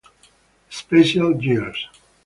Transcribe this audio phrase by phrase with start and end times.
[0.67, 1.87] The Special Years.